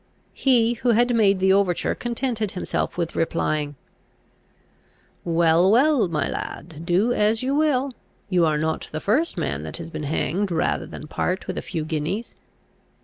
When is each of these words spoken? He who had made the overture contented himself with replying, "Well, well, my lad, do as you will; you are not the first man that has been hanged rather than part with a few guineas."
He 0.33 0.73
who 0.81 0.93
had 0.93 1.13
made 1.13 1.37
the 1.39 1.53
overture 1.53 1.93
contented 1.93 2.53
himself 2.53 2.97
with 2.97 3.15
replying, 3.15 3.75
"Well, 5.23 5.69
well, 5.69 6.07
my 6.07 6.27
lad, 6.27 6.87
do 6.87 7.13
as 7.13 7.43
you 7.43 7.53
will; 7.53 7.91
you 8.27 8.43
are 8.43 8.57
not 8.57 8.87
the 8.91 8.99
first 8.99 9.37
man 9.37 9.61
that 9.61 9.77
has 9.77 9.91
been 9.91 10.01
hanged 10.09 10.49
rather 10.49 10.87
than 10.87 11.05
part 11.05 11.45
with 11.45 11.55
a 11.55 11.61
few 11.61 11.85
guineas." 11.85 12.33